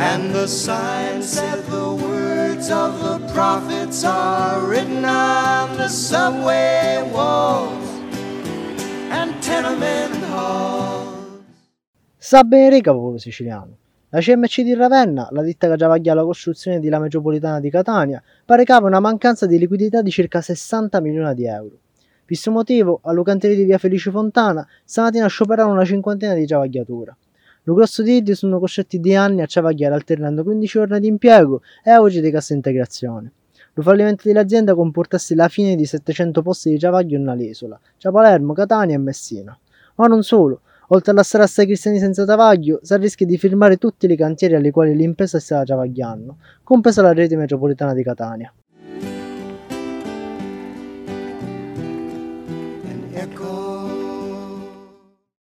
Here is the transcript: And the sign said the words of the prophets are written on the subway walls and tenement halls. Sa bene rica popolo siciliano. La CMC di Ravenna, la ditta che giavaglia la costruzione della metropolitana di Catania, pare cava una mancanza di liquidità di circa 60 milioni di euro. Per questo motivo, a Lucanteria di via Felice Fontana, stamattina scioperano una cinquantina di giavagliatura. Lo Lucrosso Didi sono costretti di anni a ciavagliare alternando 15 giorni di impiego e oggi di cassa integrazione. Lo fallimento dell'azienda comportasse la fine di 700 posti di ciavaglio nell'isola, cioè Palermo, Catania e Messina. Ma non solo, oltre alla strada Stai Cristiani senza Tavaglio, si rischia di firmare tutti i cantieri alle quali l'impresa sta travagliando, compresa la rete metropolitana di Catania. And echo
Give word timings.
And 0.00 0.32
the 0.32 0.46
sign 0.46 1.22
said 1.22 1.64
the 1.70 1.90
words 1.90 2.70
of 2.70 3.02
the 3.02 3.18
prophets 3.32 4.04
are 4.04 4.64
written 4.64 5.04
on 5.04 5.76
the 5.76 5.88
subway 5.88 7.02
walls 7.12 7.84
and 9.10 9.34
tenement 9.42 10.14
halls. 10.30 11.42
Sa 12.16 12.44
bene 12.44 12.70
rica 12.70 12.92
popolo 12.92 13.18
siciliano. 13.18 13.76
La 14.10 14.20
CMC 14.20 14.62
di 14.62 14.74
Ravenna, 14.74 15.28
la 15.32 15.42
ditta 15.42 15.68
che 15.68 15.74
giavaglia 15.74 16.14
la 16.14 16.22
costruzione 16.22 16.78
della 16.78 17.00
metropolitana 17.00 17.58
di 17.58 17.68
Catania, 17.68 18.22
pare 18.44 18.62
cava 18.62 18.86
una 18.86 19.00
mancanza 19.00 19.46
di 19.46 19.58
liquidità 19.58 20.00
di 20.00 20.12
circa 20.12 20.40
60 20.40 21.00
milioni 21.00 21.34
di 21.34 21.46
euro. 21.46 21.76
Per 21.98 22.24
questo 22.24 22.52
motivo, 22.52 23.00
a 23.02 23.10
Lucanteria 23.10 23.56
di 23.56 23.64
via 23.64 23.78
Felice 23.78 24.12
Fontana, 24.12 24.64
stamattina 24.84 25.26
scioperano 25.26 25.72
una 25.72 25.84
cinquantina 25.84 26.34
di 26.34 26.46
giavagliatura. 26.46 27.16
Lo 27.68 27.74
Lucrosso 27.74 28.02
Didi 28.02 28.34
sono 28.34 28.58
costretti 28.58 28.98
di 28.98 29.14
anni 29.14 29.42
a 29.42 29.46
ciavagliare 29.46 29.94
alternando 29.94 30.42
15 30.42 30.78
giorni 30.78 31.00
di 31.00 31.06
impiego 31.06 31.60
e 31.84 31.94
oggi 31.98 32.22
di 32.22 32.30
cassa 32.30 32.54
integrazione. 32.54 33.30
Lo 33.74 33.82
fallimento 33.82 34.22
dell'azienda 34.24 34.74
comportasse 34.74 35.34
la 35.34 35.48
fine 35.48 35.76
di 35.76 35.84
700 35.84 36.40
posti 36.40 36.70
di 36.70 36.78
ciavaglio 36.78 37.18
nell'isola, 37.18 37.78
cioè 37.98 38.10
Palermo, 38.10 38.54
Catania 38.54 38.94
e 38.94 38.98
Messina. 38.98 39.56
Ma 39.96 40.06
non 40.06 40.22
solo, 40.22 40.62
oltre 40.88 41.12
alla 41.12 41.22
strada 41.22 41.46
Stai 41.46 41.66
Cristiani 41.66 41.98
senza 41.98 42.24
Tavaglio, 42.24 42.80
si 42.80 42.96
rischia 42.96 43.26
di 43.26 43.36
firmare 43.36 43.76
tutti 43.76 44.10
i 44.10 44.16
cantieri 44.16 44.54
alle 44.54 44.70
quali 44.70 44.96
l'impresa 44.96 45.38
sta 45.38 45.62
travagliando, 45.62 46.38
compresa 46.62 47.02
la 47.02 47.12
rete 47.12 47.36
metropolitana 47.36 47.92
di 47.92 48.02
Catania. 48.02 48.50
And 52.88 53.14
echo 53.14 53.67